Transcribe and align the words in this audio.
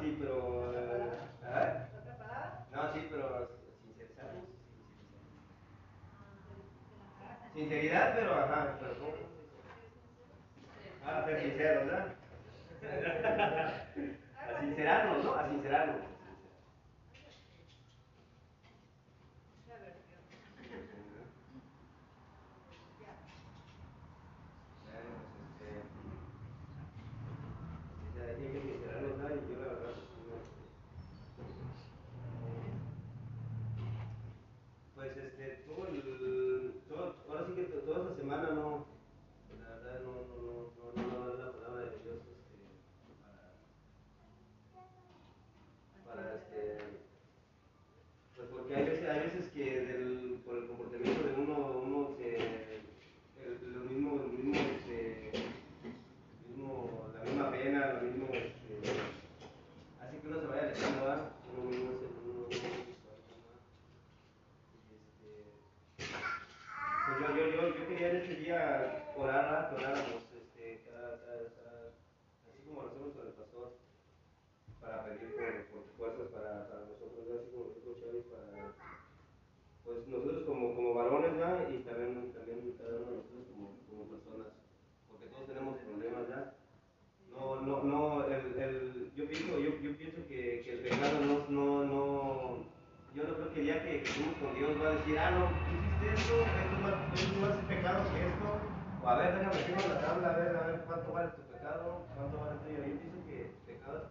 sí, 0.00 0.16
pero. 0.18 1.12
¿Ah? 1.44 1.86
No, 2.72 2.92
sí, 2.92 3.06
pero 3.10 3.50
sinceridad. 3.82 4.32
Sinceridad, 7.54 8.14
pero 8.14 8.34
ajá, 8.34 8.76
pero 8.80 8.98
¿cómo? 8.98 9.12
Ah, 11.06 11.24
ser 11.26 11.40
sinceros, 11.42 11.86
¿verdad? 11.86 12.14
A 14.56 14.60
sincerarnos, 14.60 15.24
¿no? 15.24 15.34
A 15.34 15.48
sincerarnos. 15.48 16.09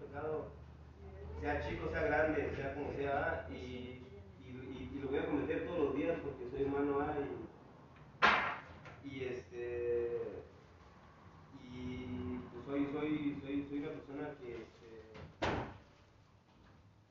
Pecado, 0.09 0.47
sea 1.41 1.67
chico, 1.67 1.89
sea 1.91 2.03
grande, 2.03 2.51
sea 2.55 2.73
como 2.73 2.93
sea, 2.93 3.47
y, 3.49 4.01
y, 4.43 4.99
lo 5.01 5.09
voy 5.09 5.19
a 5.19 5.25
cometer 5.25 5.65
todos 5.65 5.79
los 5.79 5.95
días 5.95 6.17
porque 6.21 6.49
soy 6.49 6.63
humano, 6.63 6.99
¿ah? 7.01 7.15
y, 9.03 9.09
y 9.09 9.25
este 9.25 10.43
y 11.63 12.39
pues 12.53 12.65
soy, 12.65 12.87
soy, 12.91 13.39
soy, 13.41 13.67
soy 13.69 13.79
una 13.79 13.89
persona 13.89 14.29
que, 14.41 14.55
este, 14.55 14.89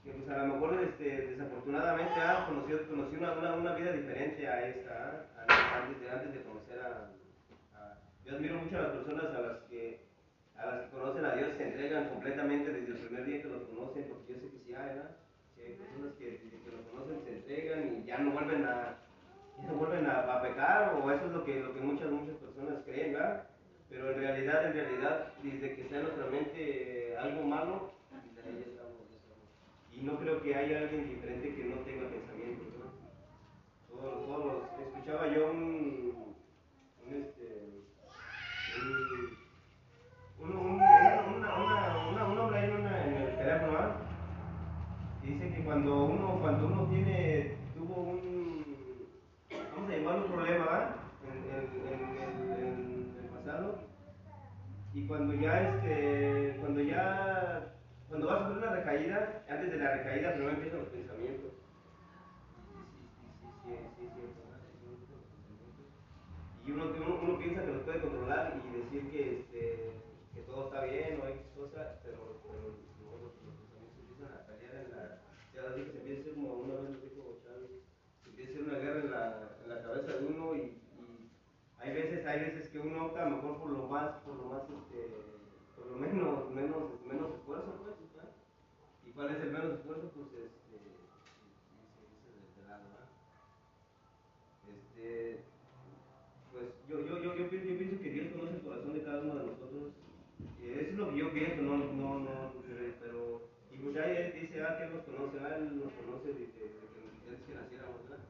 que 0.05 0.11
pues 0.11 0.29
a 0.29 0.47
lo 0.47 0.55
mejor 0.55 0.81
este, 0.83 1.27
desafortunadamente 1.29 2.21
ah, 2.21 2.45
conocí, 2.47 2.73
conocí 2.89 3.17
una, 3.17 3.33
una, 3.33 3.75
vida 3.75 3.93
diferente 3.93 4.47
a 4.47 4.69
esta, 4.69 5.27
ah, 5.49 5.83
antes, 5.83 6.01
de, 6.01 6.11
antes 6.11 6.35
de 6.35 6.43
conocer 6.43 6.81
a, 6.81 7.11
a, 7.79 7.99
Yo 8.25 8.37
admiro 8.37 8.59
mucho 8.59 8.77
a 8.77 8.83
las 8.83 8.91
personas 8.91 9.35
a 9.35 9.41
las 9.41 9.59
que 9.71 10.08
a 10.59 10.67
las 10.67 10.81
que 10.85 10.91
conocen 10.91 11.25
a 11.25 11.35
Dios 11.37 11.51
se 11.57 11.69
entregan 11.69 12.09
completamente 12.09 12.73
desde 12.73 12.93
el 12.93 12.99
primer 12.99 13.25
día 13.25 13.43
que 13.43 13.49
los 13.49 13.63
conocen, 13.63 14.05
porque 14.09 14.35
yo 14.35 14.41
sé 14.41 14.51
que 14.51 14.59
sí 14.67 14.75
hay, 14.75 14.89
¿verdad? 14.89 15.17
Hay 15.57 15.75
personas 15.75 16.15
que 16.19 16.25
desde 16.25 16.59
que 16.63 16.71
los 16.71 16.87
conocen 16.91 17.25
se 17.25 17.37
entregan 17.37 17.97
y 17.97 18.05
ya 18.05 18.19
no 18.19 18.33
vuelven 18.33 18.65
a, 18.65 18.99
no 19.67 19.75
vuelven 19.75 20.07
a, 20.07 20.35
a 20.35 20.43
pecar, 20.43 20.95
o 20.95 21.11
eso 21.11 21.27
es 21.27 21.33
lo 21.33 21.45
que, 21.45 21.61
lo 21.61 21.75
que 21.75 21.81
muchas, 21.81 22.11
muchas 22.11 22.37
personas 22.37 22.83
creen, 22.85 23.13
¿verdad? 23.13 23.49
Pero 23.89 24.11
en 24.11 24.19
realidad, 24.19 24.67
en 24.67 24.73
realidad, 24.73 25.33
desde 25.43 25.75
que 25.75 25.83
está 25.83 25.97
en 25.97 26.03
nuestra 26.03 26.27
mente 26.27 27.17
algo 27.17 27.43
malo, 27.43 27.93
desde 28.11 28.49
ahí 28.49 28.65
estamos, 28.67 29.07
estamos. 29.15 29.49
Y 29.93 30.03
no 30.03 30.19
creo 30.19 30.43
que 30.43 30.55
haya 30.55 30.81
alguien 30.81 31.09
diferente 31.09 31.55
que 31.55 31.65
no 31.65 31.77
tenga 31.83 32.09
pensamientos, 32.11 32.67
¿no? 32.79 32.99
Todos, 33.89 34.27
todos, 34.27 34.65
escuchaba 34.87 35.29
yo 35.29 35.51
un, 35.51 36.37
un 37.07 37.15
este, 37.15 37.83
un, 38.77 39.38
un, 40.51 40.57
un, 40.57 40.75
una, 40.75 41.51
una, 42.11 42.25
una, 42.27 42.61
en, 42.61 43.15
el 43.15 43.37
teléfono, 43.37 43.79
¿ah? 43.79 43.97
dice 45.23 45.51
que 45.51 45.65
cuando 45.65 46.05
uno, 46.05 46.39
cuando 46.41 46.67
uno 46.67 46.87
tiene, 46.87 47.57
tuvo 47.77 48.03
un, 48.03 48.65
vamos 49.75 49.91
a 49.91 49.97
llamarlo 49.97 50.25
un 50.27 50.33
problema. 50.33 50.95
En, 51.29 51.39
en, 51.53 51.99
en, 52.63 53.15
el 53.23 53.29
pasado, 53.31 53.79
y 54.95 55.07
cuando 55.07 55.35
ya, 55.35 55.61
este, 55.61 56.57
cuando 56.61 56.81
ya, 56.81 57.75
cuando 58.09 58.27
va 58.29 58.35
a 58.35 58.39
sufrir 58.39 58.59
una 58.59 58.71
recaída, 58.71 59.43
antes 59.49 59.71
de 59.71 59.77
la 59.77 59.97
recaída 59.97 60.33
primero 60.33 60.51
empiezan 60.53 60.81
los 60.81 60.89
pensamientos. 60.89 61.53
Y 66.67 66.71
uno, 66.71 66.85
uno, 67.23 67.39
piensa 67.39 67.63
que 67.63 67.73
los 67.73 67.83
puede 67.83 68.01
controlar 68.01 68.55
y 68.57 68.77
decir 68.77 69.03
este, 69.05 69.47
que 69.48 69.48
está 70.65 70.85
bien 70.85 71.21
o 71.23 71.29
X 71.29 71.47
cosa, 71.55 72.01
pero, 72.03 72.41
pero 72.43 72.75
no, 73.05 73.11
los, 73.23 73.33
pensamientos 73.39 73.95
empiezan 74.01 74.35
a 74.35 74.47
pelear 74.47 74.75
en 74.75 74.91
la, 74.91 75.23
ya 75.55 75.63
lo 75.63 75.77
dije, 75.77 75.93
se 75.93 75.99
empieza 75.99 76.21
a 76.21 76.25
ser 76.25 76.35
como 76.35 76.55
una 76.55 76.75
vez 76.75 76.91
lo 76.91 77.01
dijo 77.01 77.39
Chávez, 77.45 77.71
se 78.23 78.31
empieza 78.31 78.65
una 78.65 78.79
guerra 78.79 79.01
en 79.01 79.11
la, 79.11 79.57
en 79.63 79.69
la 79.69 79.83
cabeza 79.83 80.13
de 80.19 80.27
uno 80.27 80.55
y, 80.57 80.79
hay 81.79 81.95
veces, 81.95 82.27
hay 82.27 82.41
veces 82.41 82.69
que 82.69 82.81
uno 82.81 83.07
opta 83.07 83.25
mejor 83.25 83.59
por 83.59 83.71
lo 83.71 83.87
más, 83.87 84.11
por 84.27 84.35
lo 84.35 84.47
más, 84.47 84.63
este, 84.63 85.15
por 85.77 85.87
lo 85.87 85.97
menos, 85.97 86.51
menos, 86.51 87.01
menos 87.07 87.35
esfuerzo, 87.35 87.79
pues. 87.83 87.95
¿Y 89.07 89.13
cuál 89.13 89.31
es 89.31 89.41
el 89.41 89.53
menos 89.53 89.79
esfuerzo? 89.79 90.11
Pues, 90.11 90.27
este, 90.27 90.75
irse 92.03 92.61
de 92.61 92.69
lado, 92.69 92.83
¿verdad? 92.83 93.09
Este, 94.67 95.45
pues, 96.53 96.67
yo, 96.89 97.01
yo, 97.07 97.23
yo, 97.23 97.37
yo, 97.37 97.49
pienso, 97.49 97.69
yo 97.69 97.79
pienso 97.79 98.03
que 98.03 98.11
Dios 98.11 98.33
conoce 98.35 98.57
el 98.57 98.63
corazón 98.63 98.93
de 98.95 99.05
cada 99.05 99.23
uno 99.23 99.37
de 99.37 99.47
nosotros, 99.47 99.93
eso 100.61 100.91
es 100.91 100.95
lo 100.95 101.11
que 101.11 101.17
yo 101.17 101.33
pienso, 101.33 101.63
no, 101.63 101.79
no, 101.79 102.19
no, 102.21 102.53
pero, 103.01 103.49
y 103.73 103.79
pues 103.79 103.95
ya 103.95 104.05
él 104.05 104.41
dice, 104.41 104.63
ah, 104.63 104.77
que 104.77 104.85
Él 104.85 104.93
nos 104.95 105.05
conoce, 105.19 105.39
Él 105.59 105.81
nos 105.83 105.93
conoce 105.99 106.29
desde, 106.31 106.47
que, 106.55 106.79
antes 107.27 107.43
que 107.47 107.55
naciéramos, 107.55 108.03
¿verdad? 108.07 108.23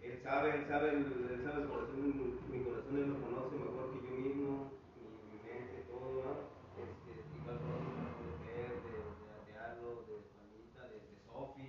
Él 0.00 0.20
sabe, 0.24 0.56
Él 0.56 0.64
sabe, 0.68 0.88
él, 0.96 1.04
sabe 1.44 1.62
el 1.62 1.68
corazón, 1.68 2.00
mi 2.48 2.64
corazón 2.64 2.96
Él 2.96 3.08
lo 3.12 3.20
conoce 3.20 3.56
mejor 3.60 3.92
que 3.92 4.00
yo 4.08 4.14
mismo, 4.16 4.72
mi, 4.96 5.04
mi 5.28 5.38
mente, 5.44 5.84
todo, 5.92 6.24
¿no? 6.24 6.32
Este, 6.80 7.12
igual 7.36 7.60
conoce 7.60 8.24
de 8.24 8.34
Fer, 8.40 8.72
de, 8.72 8.92
de, 8.96 8.96
de 8.96 9.52
de 9.52 10.16
Juanita, 10.32 10.82
de, 10.88 10.96
de 10.96 11.16
Sofi, 11.28 11.68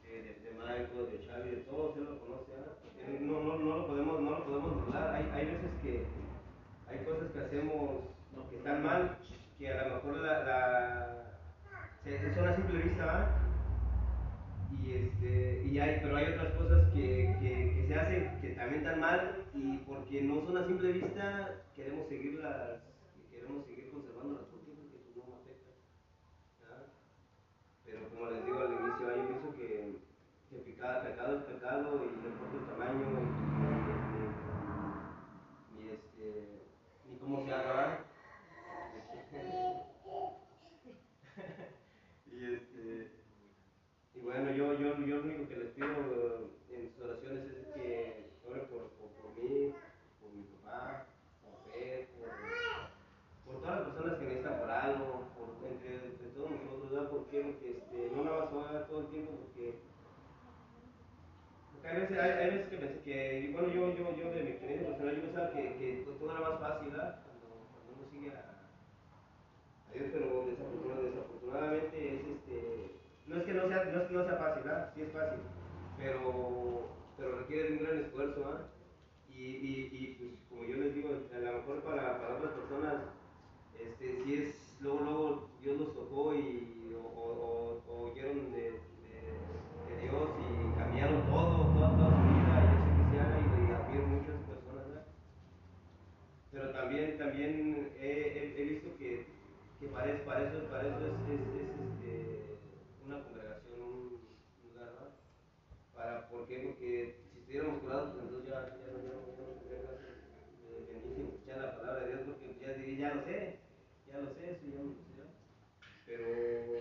de, 0.00 0.12
de, 0.24 0.32
de 0.40 0.50
Michael, 0.56 1.04
de 1.12 1.18
Xavi, 1.28 1.48
de 1.50 1.60
todos, 1.68 1.96
Él 1.96 2.04
lo 2.08 2.16
conoce, 2.16 2.52
¿no? 2.56 2.72
Él, 2.96 3.26
no, 3.28 3.36
no, 3.44 3.58
no, 3.60 3.76
lo 3.76 3.86
podemos, 3.88 4.20
no 4.20 4.30
lo 4.30 4.44
podemos 4.44 4.72
burlar, 4.86 5.14
hay, 5.14 5.28
hay 5.36 5.46
veces 5.52 5.70
que 5.82 6.06
hay 6.88 7.04
cosas 7.04 7.30
que 7.32 7.40
hacemos 7.40 8.08
que 8.48 8.56
están 8.56 8.82
mal, 8.82 9.18
que 9.58 9.68
a 9.68 9.88
lo 9.88 9.94
mejor 9.96 10.16
la, 10.18 10.44
la 10.44 11.21
se, 12.04 12.34
son 12.34 12.48
a 12.48 12.56
simple 12.56 12.78
vista, 12.78 13.06
¿verdad? 13.06 13.42
y 14.80 14.92
este 14.92 15.62
y 15.64 15.78
hay 15.78 16.00
pero 16.02 16.16
hay 16.16 16.32
otras 16.32 16.54
cosas 16.54 16.88
que, 16.92 17.36
que, 17.40 17.84
se 17.86 17.94
hacen 17.94 18.40
que 18.40 18.48
también 18.50 18.80
están 18.80 19.00
mal 19.00 19.44
y 19.54 19.78
porque 19.78 20.22
no 20.22 20.44
son 20.46 20.56
a 20.56 20.66
simple 20.66 20.92
vista 20.92 21.62
queremos 21.76 22.08
seguirlas 22.08 22.80
queremos 23.30 23.66
seguir 23.66 23.90
conservándolas 23.90 24.44
porque 24.50 24.72
pues 24.90 25.16
no 25.16 25.36
afecta 25.36 25.72
¿verdad? 26.60 26.86
pero 27.84 28.08
como 28.08 28.30
les 28.30 28.44
digo 28.46 28.58
al 28.58 28.72
inicio 28.72 29.16
yo 29.16 29.28
pienso 29.28 29.56
que, 29.56 29.96
que 30.50 30.56
pecado, 30.72 31.02
pecado 31.04 31.38
es 31.38 31.44
pecado 31.44 31.96
y 31.96 32.22
no 32.22 32.28
importa 32.28 32.56
el 32.58 32.66
tamaño 32.66 33.06
ni, 35.76 35.88
este 35.90 36.66
ni 37.08 37.18
cómo 37.18 37.44
se 37.44 37.52
haga 37.52 38.04
bueno, 44.32 44.50
yo, 44.52 44.72
yo, 44.80 44.96
yo 45.04 45.16
lo 45.16 45.22
único 45.24 45.46
que 45.46 45.56
les 45.56 45.68
pido 45.72 45.88
eh, 45.88 46.48
en 46.72 46.90
sus 46.94 47.04
oraciones 47.04 47.44
es 47.52 47.66
que 47.74 48.30
oren 48.48 48.64
por, 48.66 48.88
por, 48.96 49.28
mí, 49.36 49.74
por 50.20 50.32
mi 50.32 50.44
papá, 50.64 51.06
por 51.44 51.70
Pedro, 51.70 52.06
por, 53.44 53.52
por, 53.52 53.62
todas 53.62 53.80
las 53.80 53.88
personas 53.88 54.18
que 54.18 54.24
necesitan 54.24 54.58
por 54.58 54.70
algo, 54.70 55.28
por, 55.36 55.68
entre, 55.68 55.94
entre 56.08 56.28
todos 56.32 56.50
nosotros, 56.50 56.90
¿verdad? 56.90 57.10
Porque, 57.10 57.40
este, 57.50 58.10
no 58.16 58.24
nada 58.24 58.44
más 58.44 58.52
orar 58.54 58.88
todo 58.88 59.00
el 59.00 59.06
tiempo, 59.08 59.32
porque, 59.36 59.74
hay, 61.84 62.00
veces, 62.00 62.18
hay, 62.18 62.30
hay 62.30 62.50
veces, 62.56 62.68
que 62.70 62.76
pensé 62.78 63.00
que, 63.04 63.50
bueno, 63.52 63.68
yo, 63.68 63.92
yo, 63.92 64.16
yo 64.16 64.32
de 64.32 64.44
mi 64.44 64.50
experiencia 64.56 64.88
personal, 64.88 65.16
yo 65.16 65.22
pensaba 65.28 65.50
que, 65.52 65.62
que 65.76 66.06
todo 66.06 66.30
era 66.30 66.40
más 66.40 66.60
fácil. 66.60 66.88
Cuando, 66.88 67.48
cuando 67.68 67.88
uno 68.00 68.04
sigue 68.08 68.30
a, 68.32 68.64
a 69.90 69.92
Dios, 69.92 70.08
pero 70.10 70.31
no 73.62 73.68
sea, 73.68 73.84
no 73.84 74.10
no 74.10 74.24
sea 74.24 74.36
fácil, 74.36 74.62
¿verdad? 74.64 74.92
Sí 74.94 75.02
es 75.02 75.12
fácil, 75.12 75.40
pero, 75.98 76.88
pero 77.16 77.38
requiere 77.38 77.72
un 77.72 77.84
gran 77.84 77.98
esfuerzo, 77.98 78.40
¿verdad? 78.40 78.66
Y, 79.28 79.42
y, 79.42 79.88
y 79.92 80.16
pues 80.18 80.32
como 80.48 80.64
yo 80.64 80.76
les 80.76 80.94
digo, 80.94 81.08
a 81.32 81.38
lo 81.38 81.52
mejor 81.52 81.82
para, 81.82 82.20
para 82.20 82.36
otras 82.36 82.52
personas, 82.52 82.94
este, 83.78 84.22
si 84.24 84.34
es, 84.34 84.78
luego, 84.80 85.00
luego 85.00 85.50
Dios 85.62 85.78
los 85.78 85.94
tocó 85.94 86.34
y, 86.34 86.94
o, 86.94 87.82
o, 87.88 88.10
oyeron 88.10 88.52
de, 88.52 88.72
de, 88.72 90.00
Dios 90.02 90.28
y 90.38 90.78
cambiaron 90.78 91.26
todo, 91.26 91.72
toda, 91.72 91.90
su 91.90 92.22
vida, 92.28 92.54
y 92.62 92.68
yo 92.68 92.78
sé 92.82 92.90
que 92.96 93.10
se 93.10 93.20
haga 93.20 93.38
y, 93.38 93.42
y 93.42 93.72
admiro 93.72 94.06
muchas 94.06 94.36
personas, 94.46 94.88
¿verdad? 94.88 95.06
Pero 96.50 96.70
también, 96.70 97.18
también 97.18 97.92
he, 97.98 98.64
visto 98.64 98.96
que, 98.98 99.26
que 99.80 99.86
para, 99.88 100.10
eso, 100.10 100.24
para 100.26 100.88
es, 100.88 100.92
este, 101.30 102.42
una 103.04 103.22
congregación, 103.24 103.80
un 103.80 104.20
lugar, 104.64 104.86
¿verdad? 104.86 105.10
Para, 105.94 106.28
¿Por 106.28 106.46
qué? 106.46 106.58
Porque 106.58 107.16
si 107.32 107.40
estuviéramos 107.52 107.80
curados, 107.82 108.08
pues 108.12 108.24
entonces 108.24 108.46
ya, 108.48 108.64
ya, 108.80 108.88
no, 108.88 108.96
no, 108.96 109.12
no 109.36 109.52
y 111.18 111.20
escuchar 111.20 111.58
la 111.58 111.74
palabra 111.74 112.00
de 112.00 112.06
Dios, 112.06 112.20
porque 112.24 112.54
ya 112.58 112.70
diría, 112.72 112.96
ya 112.96 113.08
lo 113.10 113.18
sé, 113.20 113.52
ya 114.06 114.16
lo 114.16 114.26
sé, 114.28 114.54
sé. 114.54 114.66
¿verdad? 114.68 115.28
Pero 116.06 116.80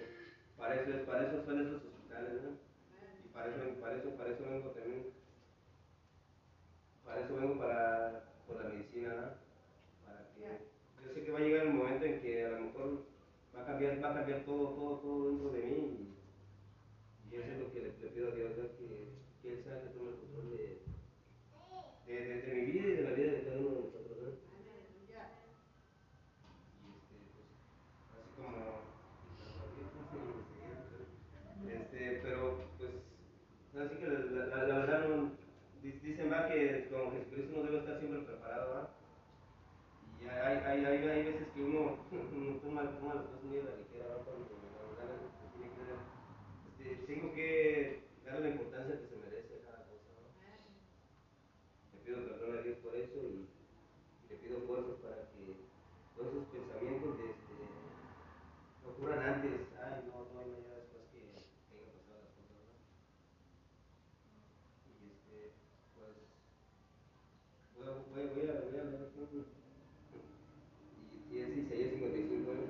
para 0.55 0.75
eso, 0.75 0.91
es, 0.93 1.01
para 1.01 1.23
eso 1.23 1.41
son 1.43 1.59
esos 1.59 1.83
hospitales, 1.83 2.31
¿verdad? 2.31 2.51
Y 3.25 3.27
para 3.27 3.49
eso, 3.49 3.59
para 3.81 3.95
eso, 3.95 4.09
para 4.11 4.29
eso 4.29 4.45
vengo 4.45 4.69
también, 4.69 5.03
para 7.03 7.19
eso 7.19 7.33
vengo 7.33 7.57
para, 7.57 8.21
por 8.47 8.55
la 8.55 8.63
medicina, 8.63 9.09
¿verdad? 9.09 9.31
Para 10.05 10.23
que, 10.33 10.61
yo 11.01 11.09
sé 11.09 11.21
que 11.21 11.31
va 11.31 11.39
a 11.39 11.41
llegar 11.41 11.63
el 11.63 11.67
momento 11.67 12.05
en 12.05 12.15
que 12.15 12.43
a 12.43 12.47
lo 12.47 12.55
mejor 12.55 12.97
va 13.53 13.59
a 13.59 13.63
cambiar, 13.63 14.01
va 14.01 14.07
a 14.07 14.11
cambiar 14.11 14.39
todo, 14.39 14.69
todo, 14.69 14.95
todo 14.95 15.25
dentro 15.25 15.49
de 15.49 15.61
mí 15.61 15.73
y, 15.73 17.33
y 17.33 17.35
eso 17.35 17.51
es 17.51 17.57
lo 17.57 17.69
que 17.69 17.79
le, 17.81 17.91
le 17.99 18.07
pido 18.07 18.27
a 18.27 18.31
Dios, 18.31 18.53
¿verdad? 18.55 18.69
que, 18.77 19.09
que 19.41 19.49
Él 19.49 19.59
sea 19.63 19.73
el 19.73 19.79
que 19.79 19.89
tome 19.89 20.09
el 20.09 20.15
control 20.15 20.49
de, 20.49 20.77
de, 22.05 22.23
de, 22.23 22.39
de 22.39 22.53
mi 22.53 22.63
vida 22.63 22.87
y 22.87 22.93
de 22.93 23.01
la 23.01 23.11
vida 23.11 23.29
de 23.29 23.41
cada 23.41 23.57
uno 23.57 23.69
de 23.71 23.77
nosotros, 23.79 24.17
¿verdad? 24.17 24.33
Y 26.81 26.89
este, 26.89 27.15
pues, 27.31 27.45
así 28.09 28.29
como, 28.35 28.81
este, 31.63 32.13
pero 32.21 32.53
pues, 32.77 32.91
así 33.75 33.95
que 33.95 34.05
la, 34.05 34.43
la, 34.45 34.63
la 34.63 34.75
verdad 34.75 34.97
no, 34.97 35.27
di- 35.81 35.93
dicen 36.01 36.29
va 36.29 36.43
que 36.43 36.81
como 36.89 37.09
Jesucristo 37.09 37.51
no 37.53 37.61
debe 37.61 37.77
estar 37.77 37.95
siempre 37.95 38.19
preparado, 38.19 38.67
¿verdad? 38.67 38.85
Y 40.19 40.23
hay, 40.25 40.57
hay, 40.63 40.83
hay, 40.83 41.05
hay 41.05 41.21
veces 41.21 41.47
que 41.53 41.61
uno, 41.61 41.93
uno 42.31 42.53
toma, 42.55 42.85
toma 42.87 43.09
las 43.09 43.19
cosas 43.19 43.41
muy 43.41 43.57
a 43.57 43.61
la 43.61 43.71
ligera, 43.71 44.05
¿verdad? 44.05 44.21
Cuando 44.23 44.45
la 44.71 44.81
verdad 44.81 45.17
se 45.39 45.45
tiene 45.47 45.69
que 45.69 45.79
dar, 45.81 45.95
este, 46.65 46.95
tengo 47.05 47.31
que 47.31 47.95
darle 48.23 48.41
la 48.41 48.47
importancia 48.47 48.95
que 48.95 49.05
se 49.05 49.15
merece 49.15 49.55
a 49.55 49.59
cada 49.59 49.77
cosa, 49.79 50.07
¿no? 50.15 50.27
Le 51.91 51.97
pido 51.99 52.19
perdón 52.23 52.53
a 52.53 52.57
Dios 52.57 52.75
por 52.81 52.95
eso 52.95 53.17
y, 53.23 53.45
y 54.23 54.27
le 54.29 54.35
pido 54.35 54.57
fuerzas 54.59 54.93
para 55.01 55.17
que 55.31 55.55
todos 56.15 56.29
esos 56.29 56.43
pensamientos 56.45 57.17
de 57.17 57.25
este, 57.27 57.55
ocurran 58.83 59.21
antes. 59.21 59.51
Ay, 59.77 60.01
no, 60.05 60.25
no 60.31 60.39
hay 60.39 60.45
mañana 60.47 60.75
después 60.75 61.01
que 61.11 61.19
tengan 61.69 61.89
pasado 61.91 62.17
las 62.19 62.29
cosas, 62.33 62.55
¿verdad? 62.57 62.77
Y 64.87 65.07
este, 65.07 65.49
pues, 65.95 66.15
voy 67.75 67.85
a, 67.85 67.91
voy 68.11 68.21
a, 68.21 68.25
voy 68.27 68.45
a, 68.47 68.61
voy 68.61 68.77
a 68.77 68.83
leer 68.83 69.01
aquí 69.01 69.19
un- 69.19 69.45
y, 71.29 71.35
y 71.35 71.39
es 71.39 71.55
Isaías 71.55 71.89
55, 71.89 72.53
¿no? 72.53 72.63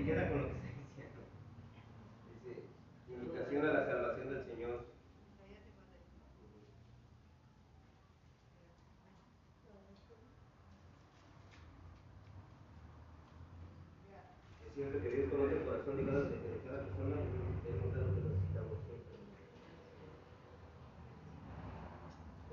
Y 0.00 0.04
queda, 0.04 0.22
y 0.22 0.24
queda 0.24 0.28
con 0.30 0.42
lo 0.42 0.48
que 0.48 0.54
está 0.54 0.68
diciendo. 0.80 1.20
Dice, 2.32 2.62
invitación 3.12 3.66
a 3.66 3.72
la 3.72 3.86
salvación 3.86 4.30
del 4.32 4.44
Señor. 4.46 4.86
Es 14.66 14.74
cierto 14.74 15.02
que 15.02 15.08
Dios 15.10 15.30
conoce 15.30 15.56
el 15.58 15.64
corazón 15.64 15.96
de 15.98 16.04
cada, 16.06 16.20
de 16.20 16.60
cada 16.64 16.80
persona 16.86 17.16
y 17.20 17.68
Él 17.68 17.76
nos 17.84 17.92
da 17.94 18.00
lo 18.00 18.14
que 18.14 18.20
necesitamos 18.24 18.78
siempre. 18.86 19.14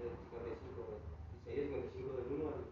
Eh, 0.04 0.12
55, 0.28 1.00
Isaías 1.40 1.68
55 1.72 2.12
del 2.18 2.28
1 2.28 2.48
al... 2.48 2.64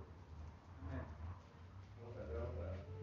Vamos 1.96 2.18
a 2.18 2.22
entrar 2.28 2.48
para... 2.60 2.76
Este, 2.76 2.96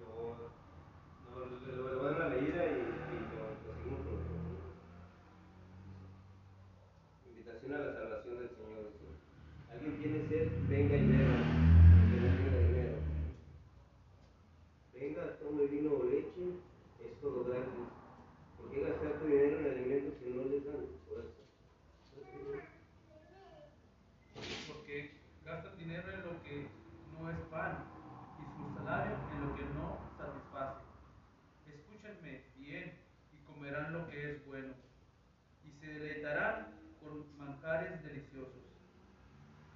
lo, 0.00 0.36
lo, 1.36 1.46
lo, 1.46 1.92
lo 1.92 1.98
voy 2.00 2.08
a 2.08 2.12
dar 2.12 2.16
una 2.16 2.28
leída 2.36 2.60
y, 2.66 2.68
y 2.68 3.16
lo, 3.32 3.54
lo 3.64 3.70
seguimos 3.76 4.00
con 4.04 4.14
los 4.16 4.26
otros. 4.26 4.76
Invitación 7.30 7.72
a 7.74 7.78
la 7.78 7.92
salvación 7.94 8.34
del 8.38 8.50
Señor. 8.50 8.82
dice, 8.92 9.08
Alguien 9.72 9.94
tiene 10.00 10.28
sed, 10.28 10.48
venga 10.68 10.96
y 10.96 11.06
beba, 11.06 11.38
que 12.08 12.16
no 12.20 12.28
tenga 12.36 12.58
dinero. 12.66 12.96
Venga, 14.94 15.22
tome 15.38 15.66
vino 15.66 15.90
o 15.92 16.04
leche, 16.04 16.46
es 17.04 17.20
todo 17.20 17.44
gratis. 17.44 17.88
¿Por 18.56 18.70
qué 18.70 18.80
gastar 18.80 19.20
tu 19.20 19.26
dinero 19.26 19.60
en 19.60 19.66
alimentos 19.66 20.14
que 20.22 20.30
no 20.30 20.44
les 20.44 20.64
dan 20.64 20.86
fuerza? 21.06 21.42
porque 24.68 25.10
gastan 25.46 25.78
dinero 25.78 26.10
en 26.12 26.22
lo 26.24 26.42
que 26.42 26.68
no 27.12 27.30
es 27.30 27.38
pan 27.52 27.84
y 28.40 28.44
su 28.56 28.74
salario 28.74 29.16
en 29.32 29.46
lo 29.46 29.54
que 29.54 29.64
no 29.78 29.98
satisface. 30.18 30.82
Escúchenme 31.68 32.42
bien 32.56 32.98
y 33.32 33.38
comerán 33.46 33.92
lo 33.92 34.08
que 34.08 34.32
es 34.32 34.46
bueno 34.46 34.74
y 35.62 35.70
se 35.78 35.86
deleitarán 35.86 36.74
con 37.00 37.38
manjares 37.38 38.02
deliciosos. 38.02 38.64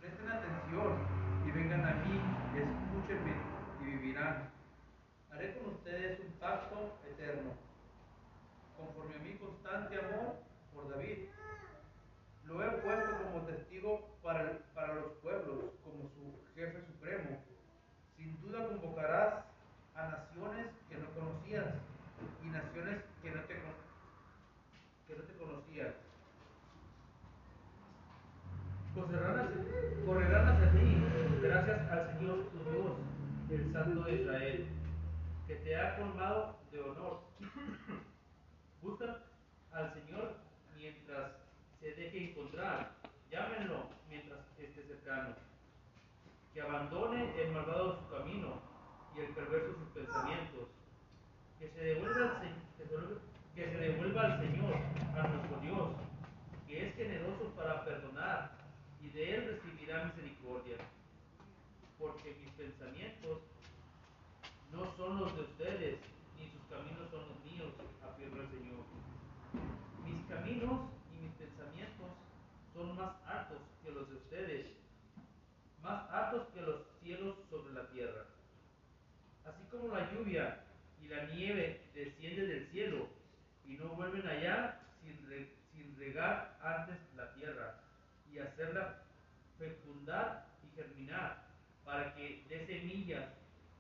Presten 0.01 0.29
atención 0.29 1.07
y 1.47 1.51
vengan 1.53 1.85
a 1.85 1.95
mí, 2.03 2.21
escúchenme 2.59 3.37
y 3.81 3.85
vivirán. 3.85 4.51
Haré 5.31 5.57
con 5.57 5.75
ustedes 5.75 6.19
un 6.19 6.33
pacto 6.41 6.99
eterno, 7.09 7.53
conforme 8.77 9.15
a 9.15 9.19
mi 9.21 9.35
constante 9.35 9.97
amor 10.01 10.43
por 10.75 10.91
David. 10.91 11.29
Lo 12.45 12.65
he 12.65 12.71
puesto 12.83 13.23
como 13.23 13.47
testigo 13.47 14.19
para, 14.23 14.59
para 14.75 14.95
los 14.95 15.13
pueblos, 15.23 15.71
como 15.85 16.09
su 16.11 16.45
jefe 16.55 16.83
supremo. 16.85 17.43
Sin 18.17 18.37
a 19.01 20.09
naciones 20.09 20.67
que 20.91 20.97
no 20.99 21.07
conocías 21.15 21.75
y 22.45 22.49
naciones 22.49 23.03
que 23.23 23.31
no 23.31 23.41
te, 23.45 23.55
que 23.55 25.17
no 25.17 25.23
te 25.23 25.35
conocían. 25.39 25.95
Correrán 28.95 29.39
hacia, 29.39 30.05
correrán 30.05 30.49
hacia 30.49 30.73
ti 30.73 31.05
gracias 31.41 31.91
al 31.91 32.19
Señor 32.19 32.51
tu 32.51 32.71
Dios, 32.71 32.93
el 33.51 33.73
Santo 33.73 34.03
de 34.03 34.15
Israel, 34.17 34.69
que 35.47 35.55
te 35.57 35.77
ha 35.77 35.97
colmado 35.97 36.59
de 36.71 36.81
honor. 36.83 37.21
Buscan 38.83 39.17
al 39.73 39.95
Señor 39.95 40.37
mientras 40.77 41.33
se 41.81 41.95
deje 41.95 42.31
encontrar. 42.33 42.93
Llámenlo 43.31 43.89
mientras 44.11 44.41
esté 44.59 44.83
cercano. 44.83 45.37
Que 46.53 46.61
abandone 46.61 47.41
el 47.41 47.53
malvado 47.53 47.99
su 48.01 48.11
camino 48.11 48.70
y 49.17 49.21
el 49.21 49.35
perverso 49.35 49.79
sus 49.79 49.89
pensamientos. 49.89 50.69
Que 51.59 51.69
se 51.71 51.81
devuelva 51.81 52.41
al, 52.41 52.55
que 53.55 53.65
se 53.65 53.77
devuelva 53.77 54.23
al 54.23 54.41
Señor, 54.41 54.75
a 54.75 55.29
nuestro 55.29 55.61
Dios, 55.61 55.91
que 56.67 56.89
es 56.89 56.95
generoso 56.95 57.53
para 57.57 57.85
perdonar 57.85 58.53
y 59.03 59.11
de 59.11 59.35
él 59.35 59.47
recibirá 59.47 60.05
misericordia. 60.05 60.77
Porque 61.99 62.35
mis 62.41 62.51
pensamientos 62.53 63.41
no 64.73 64.97
son 64.97 65.21
los 65.21 65.35
de 65.37 65.43
ustedes, 65.43 65.99
ni 66.39 66.49
sus 66.49 66.63
caminos 66.71 67.11
son 67.11 67.29
los 67.29 67.41
míos, 67.45 67.73
afirma 68.03 68.43
el 68.43 68.49
Señor. 68.49 68.85
Mis 70.07 70.25
caminos 70.27 70.89
y 71.13 71.19
mis 71.19 71.33
pensamientos 71.33 72.11
son 72.73 72.97
más 72.97 73.17
altos 73.27 73.59
que 73.83 73.91
los 73.91 74.09
de 74.09 74.17
ustedes, 74.17 74.67
más 75.83 76.09
altos 76.11 76.49
que 76.55 76.63
los 76.63 76.87
cielos 77.03 77.37
sobre 77.51 77.75
la 77.75 77.91
tierra. 77.91 78.27
Así 79.45 79.63
como 79.81 79.95
la 79.95 80.13
lluvia 80.13 80.61
y 81.03 81.09
la 81.09 81.25
nieve 81.27 81.81
descienden 81.95 82.49
del 82.49 82.67
cielo 82.69 83.09
y 83.65 83.75
no 83.75 83.89
vuelven 83.95 84.27
allá 84.27 84.81
sin, 85.03 85.17
sin 85.73 85.99
regar 85.99 86.59
antes 86.63 86.97
la 87.17 87.33
tierra 87.35 87.81
y 88.31 88.39
hacerla 88.39 89.03
fecundar 89.59 90.47
y 90.63 90.77
germinar 90.77 91.45
para 91.85 92.15
que 92.15 92.45
dé 92.49 92.67
semillas 92.67 93.25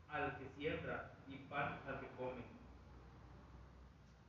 al 0.08 0.36
que 0.38 0.48
siembra 0.56 1.10
y 1.28 1.36
pan 1.48 1.78
al 1.86 2.00
que 2.00 2.06
come. 2.16 2.42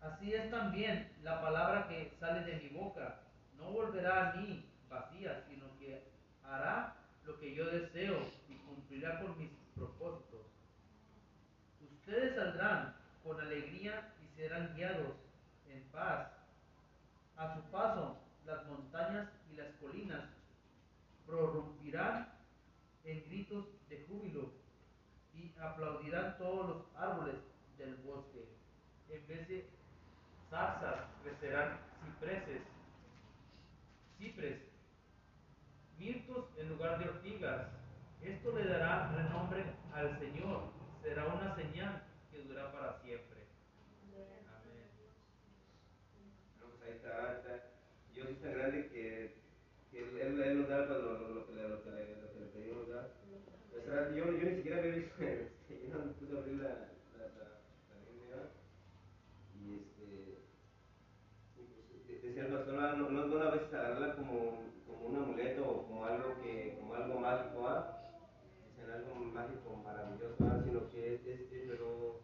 Así 0.01 0.33
es 0.33 0.49
también 0.49 1.11
la 1.23 1.41
palabra 1.41 1.87
que 1.87 2.11
sale 2.19 2.41
de 2.41 2.59
mi 2.61 2.69
boca. 2.69 3.19
No 3.57 3.71
volverá 3.71 4.31
a 4.31 4.33
mí 4.35 4.65
vacía, 4.89 5.43
sino 5.47 5.65
que 5.79 6.03
hará 6.43 6.95
lo 7.23 7.39
que 7.39 7.53
yo 7.55 7.65
deseo 7.65 8.31
y 8.49 8.55
cumplirá 8.55 9.21
con 9.21 9.37
mis 9.37 9.51
propósitos. 9.75 10.30
Ustedes 12.01 12.35
saldrán 12.35 12.95
con 13.23 13.39
alegría 13.39 14.11
y 14.23 14.35
serán 14.35 14.73
guiados 14.75 15.13
en 15.69 15.83
paz. 15.91 16.31
A 17.37 17.55
su 17.55 17.61
paso, 17.71 18.17
las 18.45 18.65
montañas 18.65 19.29
y 19.51 19.55
las 19.55 19.67
colinas 19.79 20.23
prorrumpirán 21.27 22.27
en 23.03 23.23
gritos 23.25 23.65
de 23.87 24.03
júbilo 24.07 24.51
y 25.35 25.53
aplaudirán 25.59 26.37
todos 26.39 26.69
los 26.69 26.95
árboles 26.97 27.35
del 27.77 27.95
bosque. 27.97 28.47
En 29.09 29.27
vez 29.27 29.47
de 29.47 29.69
zarzas 30.49 31.05
crecerán 31.23 31.79
cipreses, 32.03 32.61
cipres, 34.17 34.59
mirtos 35.99 36.45
en 36.57 36.69
lugar 36.69 36.97
de 36.97 37.09
ortigas. 37.09 37.67
Esto 38.23 38.57
le 38.57 38.65
dará 38.65 39.11
renombre 39.11 39.65
al 39.93 40.19
Señor. 40.19 40.80
Será 41.01 41.25
una 41.25 41.55
señal 41.55 42.03
que 42.29 42.43
dura 42.43 42.71
para 42.71 43.01
siempre. 43.01 43.41
Amén. 44.13 44.85
Bueno, 46.59 46.73
pues 46.77 46.89
ahí 46.89 46.95
está, 46.95 47.33
está. 47.37 47.53
Dios 48.13 48.29
es 48.29 48.41
tan 48.41 48.53
grande 48.53 48.87
que, 48.89 49.33
que 49.91 49.97
él, 49.99 50.41
él, 50.41 50.59
nos 50.59 50.69
da 50.69 50.85
lo, 50.85 51.01
lo, 51.01 51.29
lo 51.29 51.47
que 51.47 51.53
le, 51.53 51.69
lo, 51.69 51.83
que 51.83 51.89
le, 51.89 52.21
lo 52.21 52.31
que 52.31 52.39
le 52.39 52.45
pedimos, 52.53 52.87
¿verdad? 52.87 53.07
Pues, 53.71 53.87
ahora, 53.89 54.11
yo, 54.11 54.25
yo 54.25 54.49
ni 54.49 54.55
siquiera 54.57 54.77
había 54.77 54.95
visto, 54.95 55.15
este, 55.23 55.81
yo 55.81 55.89
no 55.89 56.37
a 56.37 56.39
abrir 56.39 56.55
la, 56.61 56.69
la, 56.69 57.25
la, 57.33 57.47
la 57.89 57.97
Biblia 58.05 58.53
y 59.57 59.81
este, 59.81 60.37
decía 62.27 62.45
el 62.45 62.53
pastor, 62.53 62.75
no, 62.75 63.09
no 63.09 63.27
bueno 63.27 63.47
a 63.47 63.51
veces 63.51 63.73
agarrarla 63.73 64.15
como, 64.17 64.37
como 64.85 65.05
un 65.07 65.15
amuleto 65.15 65.67
o 65.67 65.87
como 65.87 66.05
algo 66.05 66.39
que, 66.43 66.77
como 66.79 66.93
algo 66.93 67.19
mágico, 67.19 67.67
¿ah? 67.67 67.97
Dicen 68.69 68.91
algo 68.91 69.15
mágico, 69.15 69.75
maravilloso, 69.83 70.45
¿ah? 70.45 70.61
Sino 71.31 71.47
que 71.49 71.53
es, 71.53 71.53
es, 71.53 71.53
es 71.53 71.69
pero, 71.69 72.21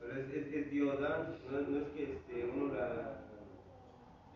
pero 0.00 0.20
es, 0.20 0.28
es, 0.34 0.54
es 0.54 0.70
Dios, 0.70 1.00
¿verdad? 1.00 1.34
No, 1.50 1.60
no 1.60 1.78
es 1.78 1.92
que 1.92 2.12
este, 2.12 2.44
uno 2.44 2.74
la, 2.74 3.20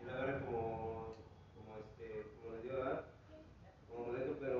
la 0.05 0.13
agarre 0.13 0.45
como, 0.45 1.15
como 1.55 1.77
este, 1.77 2.25
como 2.37 2.55
les 2.55 2.63
digo, 2.63 2.75
¿verdad? 2.77 3.05
Como 3.87 4.03
amuleto, 4.03 4.37
pero 4.39 4.59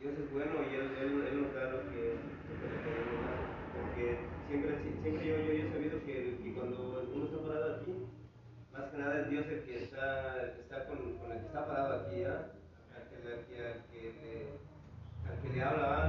Dios 0.00 0.14
es 0.18 0.32
bueno 0.32 0.54
y 0.70 0.74
Él, 0.74 0.90
él, 1.00 1.26
él 1.28 1.42
nos 1.42 1.54
da 1.54 1.70
lo 1.70 1.78
que, 1.90 2.14
lo 2.14 2.54
que 2.60 2.66
le 2.68 2.78
pedimos, 2.84 3.20
¿verdad? 3.24 3.40
Porque 3.72 4.18
siempre, 4.48 4.70
siempre 5.02 5.26
yo, 5.26 5.36
yo, 5.36 5.52
yo 5.52 5.64
he 5.64 5.72
sabido 5.72 6.04
que, 6.04 6.38
que 6.42 6.54
cuando 6.54 7.08
uno 7.14 7.24
está 7.24 7.38
parado 7.42 7.74
aquí, 7.76 8.06
más 8.72 8.90
que 8.90 8.98
nada 8.98 9.20
es 9.20 9.30
Dios 9.30 9.46
el 9.46 9.62
que 9.64 9.84
está, 9.84 10.42
el 10.42 10.52
que 10.52 10.60
está 10.60 10.86
con, 10.88 11.18
con 11.18 11.32
el 11.32 11.38
que 11.38 11.46
está 11.46 11.66
parado 11.66 12.00
aquí, 12.00 12.20
¿ya? 12.20 12.52
Al 12.94 13.08
que, 13.08 13.16
al 13.16 13.46
que, 13.46 13.66
al 13.66 13.84
que 13.86 14.00
le, 14.20 15.30
al 15.30 15.40
que 15.40 15.48
le 15.48 15.62
habla, 15.62 16.03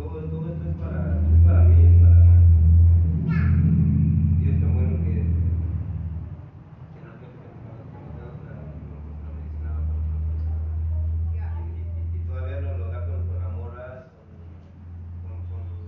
todo, 0.00 0.16
todo 0.32 0.48
esto 0.48 0.64
es 0.70 0.76
para, 0.80 1.20
es 1.20 1.40
para 1.44 1.60
mí, 1.68 1.76
es 1.84 2.00
para 2.00 2.16
Dios 4.40 4.54
es 4.54 4.60
tan 4.60 4.72
bueno 4.74 4.96
que, 5.04 5.12
que 5.12 7.00
nos 7.04 7.20
dio 7.20 7.28
que 7.28 7.36
nos 7.44 8.16
da 8.16 8.24
la, 8.40 8.56
la 9.20 9.28
medicina 9.36 9.76
para 9.76 10.08
y, 11.60 11.76
y, 11.76 12.16
y 12.16 12.18
todavía 12.24 12.58
lo, 12.64 12.78
lo 12.78 12.86
da 12.88 12.98
con, 13.04 13.28
con 13.28 13.44
amor, 13.44 13.76
¿verdad? 13.76 14.08
con, 15.20 15.36
con, 15.52 15.68
con 15.68 15.84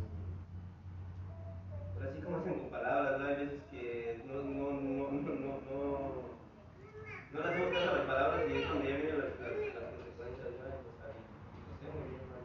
pero 1.97 2.05
así 2.11 2.21
como 2.21 2.37
hacen 2.37 2.53
con 2.61 2.69
palabras, 2.69 3.19
¿no? 3.19 3.25
Hay 3.25 3.37
veces 3.37 3.63
que 3.71 4.21
no, 4.29 4.35
no, 4.45 4.77
no, 4.77 5.09
no, 5.09 5.25
no, 5.25 5.57
no, 5.65 5.81
no 7.33 7.37
le 7.41 7.49
hacemos 7.49 7.73
caso 7.73 7.89
a 7.91 7.97
las 7.97 8.07
palabras 8.07 8.45
y 8.45 8.53
es 8.61 8.67
cuando 8.67 8.85
ya 8.85 8.97
vienen 8.97 9.19
las, 9.25 9.41
las, 9.41 9.57
las 9.73 9.89
consecuencias, 9.89 10.53
¿no? 10.61 10.69
Y, 10.69 10.85
pues, 10.85 11.01
ahí, 11.01 11.17
y 11.17 11.65
lo 11.65 11.73
sé 11.81 11.89
muy 11.97 12.13
bien, 12.13 12.29
¿no? 12.29 12.37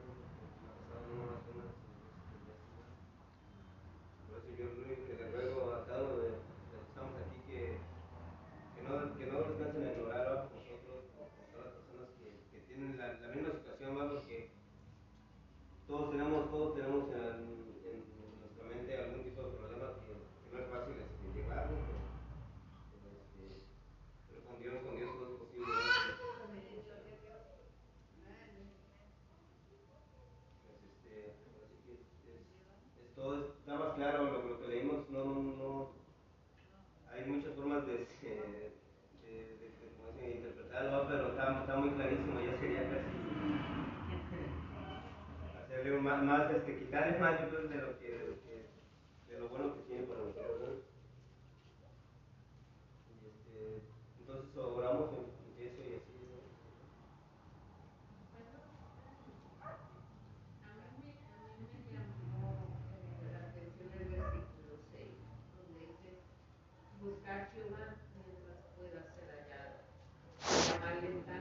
Me 0.63 0.71
ha 0.71 0.79
pasado 0.79 1.03
no 1.11 1.27
unas 1.27 1.43
unas 1.51 1.67
veces 1.75 2.39
ya 2.47 2.55
así, 2.55 2.71
¿no? 2.79 2.95
Por 4.27 4.39
eso 4.39 4.49
yo 4.55 4.63
lo 4.71 4.79
único 4.87 5.03
que 5.07 5.15
le 5.19 5.25
ruego 5.31 5.59
a 5.75 5.83
cada 5.87 6.03
uno 6.07 6.15
de 6.23 6.29
los 6.31 6.43
que 6.47 6.79
estamos 6.87 7.15
aquí 7.19 7.39
que, 7.47 7.79
que 9.27 9.33
no, 9.33 9.86
value 71.01 71.36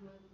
movement 0.00 0.31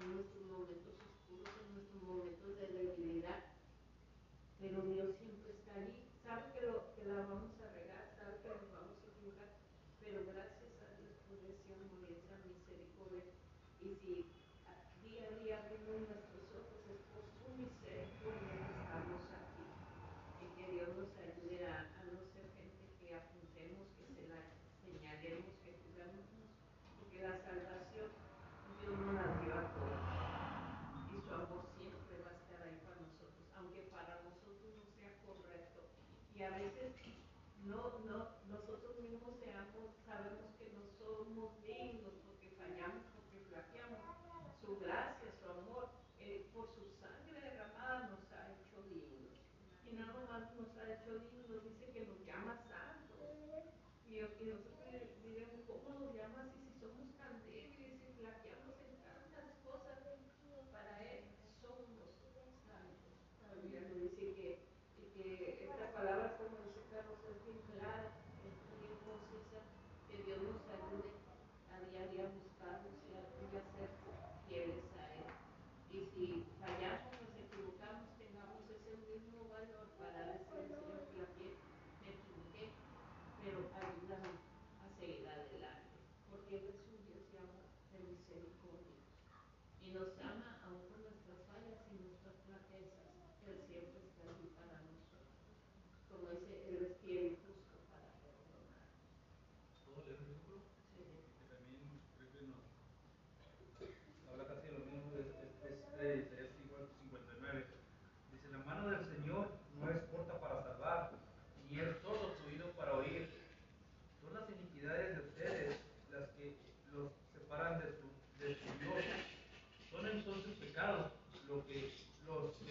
que 65.22 65.58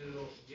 los 0.07 0.46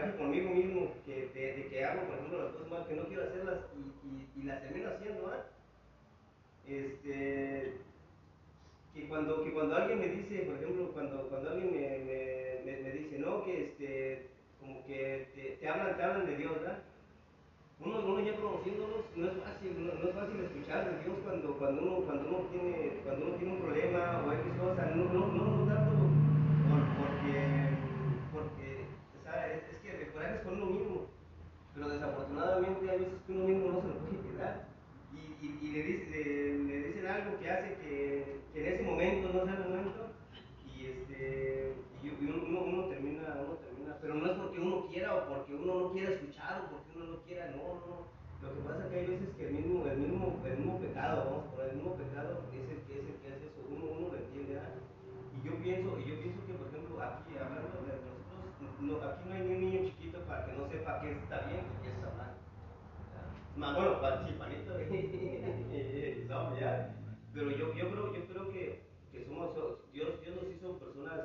coraje 0.00 0.18
conmigo 0.18 0.50
mismo 0.50 0.92
que, 1.04 1.28
de, 1.34 1.66
que 1.68 1.84
hago, 1.84 2.06
por 2.06 2.14
ejemplo, 2.16 2.44
las 2.44 2.52
cosas 2.52 2.70
mal 2.70 2.86
que 2.86 2.94
no 2.94 3.04
quiero 3.04 3.24
hacerlas 3.24 3.58
y, 3.76 4.40
y, 4.40 4.42
las 4.44 4.62
termino 4.62 4.90
haciendo. 4.90 5.26
¿ah? 5.28 5.46
Este, 6.66 7.74
que 8.94 9.08
cuando, 9.08 9.44
que 9.44 9.52
cuando 9.52 9.76
alguien 9.76 9.98
me 9.98 10.08
dice, 10.08 10.38
por 10.44 10.56
ejemplo, 10.56 10.92
cuando, 10.92 11.28
cuando 11.28 11.50
alguien 11.50 11.72
me, 11.72 12.64
me, 12.64 12.82
me, 12.82 12.90
dice, 12.92 13.18
no, 13.18 13.44
que 13.44 13.64
este, 13.64 14.26
como 14.60 14.84
que 14.86 15.56
te, 15.60 15.68
hablan, 15.68 15.96
te 15.96 16.02
hablan 16.02 16.26
de 16.26 16.36
Dios. 16.36 16.52
Uno, 17.80 17.98
uno 18.04 18.20
ya 18.20 18.36
conociéndolos, 18.36 19.04
no 19.16 19.26
es 19.26 19.38
fácil, 19.38 19.86
no, 19.86 20.08
es 20.08 20.14
fácil 20.14 20.40
escuchar 20.40 20.84
de 20.84 21.02
Dios 21.02 21.16
cuando, 21.24 21.56
cuando, 21.56 21.82
uno, 21.82 22.06
cuando, 22.06 22.28
uno 22.28 22.38
tiene, 22.50 23.00
cuando 23.04 23.26
uno 23.26 23.36
tiene 23.36 23.54
un 23.54 23.60
problema 23.60 24.22
o 24.26 24.32
X 24.32 24.44
cosa, 24.60 24.84
no, 24.94 25.04
no, 25.04 25.26
no, 25.28 25.64
no 25.64 25.79
pero 31.80 31.94
desafortunadamente 31.94 32.90
hay 32.90 32.98
veces 32.98 33.14
que 33.26 33.32
uno 33.32 33.44
mismo 33.48 33.72
no 33.72 33.80
se 33.80 33.88
lo 33.88 33.94
puede 34.04 34.20
quedar 34.20 34.68
y, 35.16 35.46
y, 35.46 35.72
le, 35.72 35.82
dice, 35.82 36.10
le, 36.10 36.58
le 36.58 36.88
dicen 36.88 37.06
algo 37.06 37.38
que 37.40 37.50
hace 37.50 37.74
que, 37.80 38.40
en 38.52 38.66
ese 38.66 38.82
momento 38.82 39.32
no 39.32 39.44
sea 39.46 39.54
el 39.54 39.64
momento 39.64 40.12
y 40.76 40.84
este 40.84 41.72
y 42.04 42.08
uno 42.20 42.84
termina 42.88 43.32
uno 43.40 43.56
termina 43.64 43.96
pero 43.98 44.14
no 44.14 44.26
es 44.26 44.32
porque 44.36 44.60
uno 44.60 44.86
quiera 44.88 45.14
o 45.14 45.28
porque 45.28 45.54
uno 45.54 45.80
no 45.80 45.92
quiera 45.92 46.10
escuchar 46.10 46.68
o 46.68 46.76
porque 46.76 46.98
uno 46.98 47.04
no 47.16 47.22
quiera 47.22 47.50
no 47.56 47.80
no. 47.80 48.20
Lo 48.40 48.54
que 48.54 48.60
pasa 48.60 48.84
es 48.84 48.90
que 48.90 48.96
hay 49.00 49.06
veces 49.06 49.28
que 49.36 49.48
el 49.48 49.54
mismo 49.54 49.86
el 49.86 49.98
mismo 49.98 50.36
el 50.44 50.58
mismo 50.58 50.80
pecado 50.80 51.24
vamos 51.24 51.44
por 51.54 51.64
el 51.64 51.76
mismo 51.76 51.96
pecado 51.96 52.44
es 52.52 52.60
el 52.60 52.80
que 52.84 52.92
es 53.00 53.04
el 53.08 53.16
que 53.24 53.28
hace 53.32 53.46
eso 53.48 53.64
uno 53.72 53.84
uno 53.88 54.08
lo 54.12 54.16
entiende 54.20 54.60
¿ah? 54.60 54.76
y 55.32 55.48
yo 55.48 55.56
pienso 55.64 55.96
y 55.96 56.04
yo 56.04 56.20
pienso 56.20 56.44
que 56.44 56.52
por 56.60 56.68
ejemplo 56.68 57.00
aquí 57.00 57.32
hablando 57.40 57.72
de 57.88 57.96
nosotros 57.96 58.20
no, 58.80 58.96
aquí 58.96 59.28
no 59.28 59.34
hay 59.34 59.42
ni 59.42 59.54
un 59.54 59.60
niño 59.60 59.80
chiquito 59.90 60.20
para 60.24 60.46
que 60.46 60.52
no 60.52 60.68
sepa 60.68 61.00
qué 61.00 61.12
está 61.12 61.40
bien 61.48 61.60
y 61.60 61.82
qué 61.82 61.90
está 61.92 62.08
mal 62.16 62.32
bueno, 63.60 64.00
pa- 64.00 64.26
sí, 64.26 64.34
Juanito 64.36 64.72
y 64.80 66.58
ya. 66.58 66.96
Pero 67.32 67.50
yo, 67.50 67.74
yo 67.74 67.90
creo, 67.90 68.14
yo 68.14 68.26
creo 68.26 68.50
que, 68.52 68.80
que 69.12 69.24
somos, 69.24 69.50
Dios, 69.92 70.20
Dios 70.22 70.34
nos 70.34 70.50
hizo 70.50 70.78
personas 70.78 71.20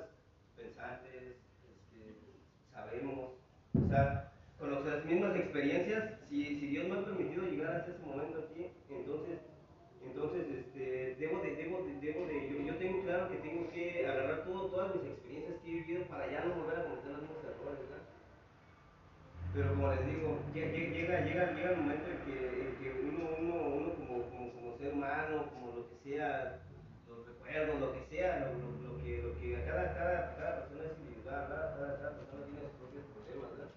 pensantes, 0.56 1.34
este, 1.64 2.16
sabemos, 2.72 3.30
o 3.74 3.88
sea, 3.88 4.32
con 4.60 4.70
las 4.86 5.06
mismas 5.06 5.36
experiencias, 5.36 6.04
si, 6.30 6.60
si 6.60 6.68
Dios 6.68 6.88
me 6.88 6.96
ha 6.96 7.06
permitido 7.06 7.44
llegar 7.46 7.76
hasta 7.76 7.92
ese 7.92 8.06
momento 8.06 8.38
aquí, 8.40 8.68
entonces, 8.90 9.38
entonces, 10.04 10.46
este, 10.60 11.16
debo 11.18 11.40
de, 11.40 11.56
debo 11.56 11.80
de, 11.82 11.94
debo 12.00 12.26
de, 12.28 12.50
yo, 12.50 12.62
yo 12.66 12.78
tengo 12.78 13.02
claro 13.04 13.30
que 13.30 13.38
tengo 13.38 13.68
que 13.72 14.06
agarrar 14.08 14.44
todo, 14.46 14.68
todas 14.68 14.96
mis 14.96 15.06
experiencias 15.06 15.56
que 15.64 15.70
he 15.72 15.82
vivido 15.82 16.04
para 16.08 16.30
ya 16.32 16.44
no 16.46 16.54
volver 16.56 16.78
a 16.78 16.84
cometer 16.84 17.12
los 17.12 17.22
mismos 17.22 17.44
errores. 17.44 17.80
Pero 19.54 19.70
como 19.74 19.88
les 19.90 20.06
digo, 20.06 20.38
lle- 20.54 20.72
lle- 20.74 20.92
llega, 20.92 21.20
llega, 21.22 21.54
llega 21.56 21.70
el 21.72 21.78
momento 21.78 22.08
en 22.10 22.18
que, 22.28 22.36
en 22.66 22.76
que 22.76 22.88
uno, 23.08 23.26
uno, 23.40 23.56
uno 23.78 23.96
como, 23.96 24.22
como, 24.30 24.52
como 24.54 24.78
ser 24.78 24.94
humano, 24.94 25.50
como 25.54 25.72
lo 25.72 25.88
que 25.88 25.95
sea, 26.06 26.62
los 27.10 27.26
recuerdos, 27.26 27.80
lo 27.82 27.94
que 27.94 28.02
sea, 28.16 28.38
lo, 28.40 28.48
lo, 28.86 29.04
que, 29.04 29.22
lo 29.22 29.32
que 29.40 29.58
a 29.58 29.66
cada, 29.66 29.94
cada, 29.94 30.38
cada 30.38 30.54
persona 30.62 30.86
es 30.86 30.94
individual, 31.02 31.48
¿verdad? 31.50 31.74
Cada, 31.76 31.98
persona 32.18 32.42
tiene 32.46 32.62
sus 32.62 32.78
propios 32.80 33.04
problemas, 33.14 33.52
¿verdad? 33.52 33.72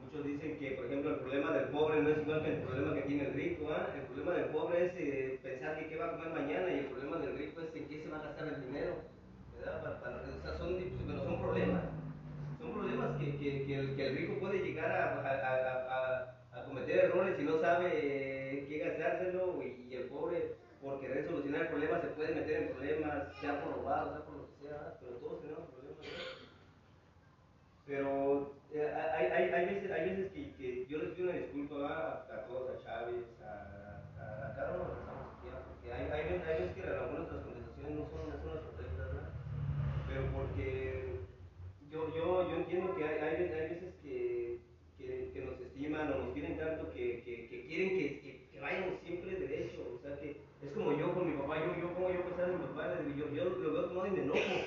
Muchos 0.00 0.24
dicen 0.24 0.58
que, 0.58 0.72
por 0.72 0.86
ejemplo, 0.86 1.10
el 1.10 1.16
problema 1.16 1.50
del 1.52 1.64
pobre 1.66 2.00
no 2.00 2.08
es 2.10 2.18
igual 2.18 2.42
que 2.42 2.48
el 2.48 2.56
problema 2.56 2.94
que 2.94 3.02
tiene 3.02 3.24
el 3.24 3.34
rico. 3.34 3.70
¿ah? 3.70 3.86
El 3.94 4.02
problema 4.02 4.32
del 4.32 4.46
pobre 4.46 4.82
es 4.84 4.90
eh, 4.96 5.38
pensar 5.42 5.76
que 5.76 5.86
qué 5.86 5.96
va 5.96 6.06
a 6.06 6.10
comer 6.10 6.30
mañana 6.30 6.72
y 6.72 6.78
el 6.78 6.86
problema 6.86 7.18
del 7.18 7.34
rico 7.34 7.60
es 7.60 7.68
en 7.74 7.86
qué 7.86 7.98
se 7.98 8.08
va 8.08 8.16
a 8.18 8.20
gastar 8.20 8.46
el 8.48 8.60
dinero. 8.60 8.96
¿verdad? 9.56 9.78
Para, 9.80 10.00
para- 10.00 10.16
o 10.16 10.42
sea, 10.42 10.54
pero 11.06 11.22
son 11.22 11.38
problemas. 11.38 11.82
Son 12.58 12.72
problemas 12.72 13.10
que, 13.18 13.36
que, 13.36 13.62
que, 13.64 13.74
el, 13.74 13.94
que 13.94 14.02
el 14.02 14.10
rico 14.10 14.34
puede 14.34 14.60
llegar 14.60 14.90
a, 14.90 15.04
a, 15.04 15.32
a, 15.32 16.16
a- 16.16 16.22
a 16.52 16.60
cometer 16.62 16.96
errores 16.98 17.38
y 17.38 17.44
no 17.44 17.56
sabe 17.56 17.86
eh, 18.54 18.64
qué 18.66 18.78
gastárselo 18.78 19.62
y, 19.62 19.86
y 19.88 19.94
el 19.94 20.04
pobre 20.04 20.46
por 20.80 20.98
querer 20.98 21.22
solucionar 21.22 21.62
el 21.62 21.68
problema 21.68 21.98
se 21.98 22.08
meter 22.34 22.62
en 22.62 22.68
problemas, 22.70 23.28
sea 23.40 23.64
por 23.64 23.74
robar, 23.76 24.08
sea 24.10 24.24
por 24.24 24.36
lo 24.36 24.46
que 24.48 24.68
sea, 24.68 24.96
pero 25.00 25.12
todos 25.16 25.42
tenemos 25.42 25.68
problemas. 25.70 26.06
Pero 27.86 28.54
eh, 28.72 28.92
hay, 28.94 29.26
hay, 29.26 29.66
veces, 29.74 29.90
hay 29.90 30.10
veces 30.10 30.32
que, 30.32 30.54
que 30.54 30.86
yo 30.86 30.98
les 30.98 31.10
pido 31.14 31.30
una 31.30 31.38
disculpa 31.38 31.76
a, 31.88 32.34
a 32.34 32.46
todos, 32.46 32.70
a 32.70 32.84
Chávez, 32.84 33.24
a, 33.42 34.02
a, 34.18 34.46
a 34.46 34.50
de 34.54 35.50
porque 35.66 35.92
hay, 35.92 36.10
hay, 36.10 36.24
veces, 36.32 36.46
hay 36.48 36.58
veces 36.62 36.74
que 36.74 36.82
a 36.82 36.94
lo 36.94 37.02
mejor 37.02 37.18
nuestras 37.18 37.42
contestaciones 37.42 37.92
no 37.96 38.10
son, 38.10 38.28
no 38.30 38.38
son 38.42 38.54
las 38.54 38.64
correctas, 38.64 39.06
¿verdad? 39.08 39.30
pero 40.06 40.22
porque 40.32 41.20
yo, 41.90 42.14
yo, 42.14 42.50
yo 42.50 42.56
entiendo 42.56 42.94
que 42.96 43.04
hay, 43.04 43.18
ve- 43.36 43.54
hay 43.54 43.68
veces 43.68 43.94
que, 44.02 44.60
que, 44.98 45.30
que 45.32 45.40
nos 45.44 45.60
estiman 45.60 46.12
o 46.12 46.18
nos 46.18 46.32
quieren 46.32 46.58
tanto 46.58 46.92
que, 46.92 47.22
que, 47.24 47.48
que 47.48 47.66
quieren 47.66 47.90
que, 47.98 48.20
que, 48.20 48.48
que 48.52 48.60
vayamos 48.60 49.00
siempre 49.04 49.36
derecho, 49.36 49.94
o 49.94 49.98
sea 49.98 50.18
que 50.20 50.36
es 50.62 50.72
como 50.72 50.92
yo 50.92 51.14
con 51.14 51.26
mi 51.26 51.36
papá, 51.36 51.58
yo, 51.58 51.74
yo 51.80 51.94
pongo 51.94 52.10
yo 52.12 52.24
pensar 52.24 52.50
en 52.50 52.60
mi 52.60 52.66
papá, 52.66 52.94
le 52.94 53.04
digo, 53.14 53.28
yo, 53.28 53.34
yo 53.34 53.68
lo 53.70 54.02
enojo. 54.34 54.66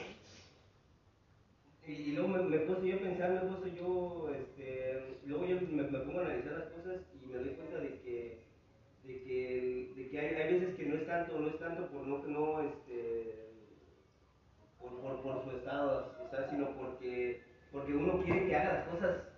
Y, 1.86 1.91
y 1.91 2.12
luego 2.13 2.30
me, 2.30 2.43
me 2.43 2.58
puse 2.60 2.88
yo 2.88 2.95
a 2.95 2.99
pensar, 2.99 3.32
me 3.32 3.56
puse 3.56 3.76
yo, 3.76 4.32
este, 4.34 5.17
luego 5.26 5.45
yo 5.45 5.56
me, 5.62 5.84
me 5.84 5.99
pongo 5.99 6.19
a 6.19 6.26
analizar 6.26 6.54
las 6.54 6.69
cosas 6.71 7.02
y 7.21 7.26
me 7.28 7.38
doy 7.38 7.49
cuenta 7.56 7.80
de 7.80 7.99
que, 8.02 8.43
de 9.04 9.23
que, 9.23 9.93
de 9.95 10.10
que 10.10 10.19
hay, 10.19 10.36
hay 10.36 10.54
veces 10.54 10.76
que 10.76 10.86
no 10.86 10.95
es 10.95 11.06
tanto, 11.06 11.39
no 11.39 11.47
es 11.49 11.60
tanto 11.60 11.89
por 11.89 12.08
no, 12.08 12.23
no, 12.23 12.62
este, 12.62 13.52
por, 14.80 15.02
por, 15.02 15.21
por 15.21 15.43
su 15.43 15.58
estado, 15.58 16.15
o 16.26 16.30
sea, 16.30 16.49
sino 16.49 16.76
porque, 16.78 17.41
porque 17.71 17.93
uno 17.93 18.23
quiere 18.23 18.47
que 18.47 18.56
haga 18.56 18.73
las 18.73 18.88
cosas 18.88 19.32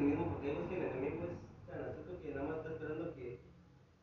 mismo, 0.00 0.32
porque 0.32 0.48
vemos 0.48 0.68
que 0.68 0.76
pues, 0.76 0.90
el 0.90 0.98
enemigo 0.98 1.24
es 1.24 1.70
tan 1.70 1.80
astuto 1.84 2.22
que 2.22 2.34
nada 2.34 2.48
más 2.48 2.56
está 2.58 2.70
esperando 2.72 3.14
que, 3.14 3.40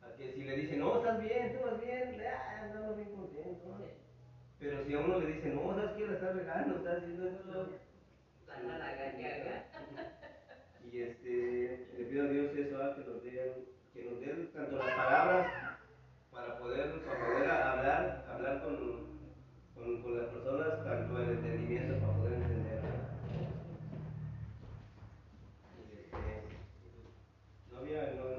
a 0.02 0.16
que 0.16 0.32
si 0.32 0.44
le 0.44 0.56
dicen, 0.56 0.78
no, 0.80 0.96
estás 0.96 1.20
bien, 1.22 1.52
tú 1.52 1.58
vas 1.64 1.80
bien, 1.80 2.22
ah, 2.26 2.62
andamos 2.62 2.96
bien 2.96 3.10
contento. 3.16 3.78
Pero 4.58 4.84
si 4.84 4.94
a 4.94 4.98
uno 5.00 5.18
le 5.20 5.26
dicen, 5.26 5.54
no, 5.56 5.74
sabes 5.74 5.90
que 5.92 6.06
la 6.06 6.14
estás 6.14 6.36
regando, 6.36 6.76
estás 6.76 6.96
haciendo 6.98 7.28
esto. 7.28 7.68
La, 8.46 8.78
la. 8.78 8.94
Y 10.92 11.02
este, 11.02 11.88
le 11.98 12.04
pido 12.04 12.24
a 12.24 12.28
Dios 12.28 12.56
eso, 12.56 12.82
¿ah? 12.82 12.94
que 12.94 13.10
nos 13.10 13.22
dé, 13.24 13.64
que 13.92 14.04
nos 14.04 14.20
dé 14.20 14.48
tanto 14.54 14.76
las 14.76 14.94
palabras 14.94 15.46
para 16.30 16.58
poder, 16.58 17.02
para 17.04 17.26
poder 17.26 17.50
hablar, 17.50 18.24
hablar 18.30 18.62
con, 18.62 18.76
con, 19.74 20.02
con 20.02 20.18
las 20.18 20.28
personas, 20.28 20.84
tanto 20.84 21.18
el 21.18 21.30
entendimiento 21.30 21.98
para 21.98 22.16
poder 22.18 22.33
día 27.94 28.06
de 28.06 28.33